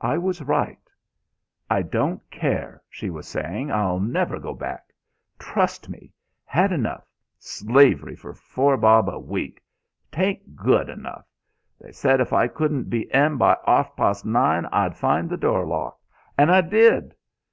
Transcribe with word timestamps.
I 0.00 0.18
was 0.18 0.42
right. 0.42 0.82
"I 1.70 1.82
don't 1.82 2.20
care," 2.32 2.82
she 2.90 3.10
was 3.10 3.28
saying, 3.28 3.70
"I'll 3.70 4.00
never 4.00 4.40
go 4.40 4.54
back. 4.54 4.88
Trust 5.38 5.88
me. 5.88 6.12
Had 6.44 6.72
enough. 6.72 7.04
Slavey 7.38 8.16
for 8.16 8.34
four 8.34 8.76
bob 8.76 9.08
a 9.08 9.20
week. 9.20 9.62
'Taint 10.10 10.56
good 10.56 10.88
enough. 10.88 11.28
They 11.80 11.92
said 11.92 12.18
if 12.20 12.32
I 12.32 12.48
couldn't 12.48 12.90
be 12.90 13.02
in 13.14 13.36
by 13.36 13.54
arf 13.62 13.94
past 13.96 14.26
nine 14.26 14.66
I'd 14.72 14.96
find 14.96 15.30
the 15.30 15.36
door 15.36 15.64
locked. 15.64 16.04
And 16.36 16.50
I 16.50 16.60
did! 16.62 17.14